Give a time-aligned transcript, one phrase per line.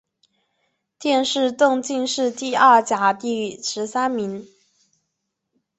[0.99, 4.47] 殿试登进士第二甲第十三名。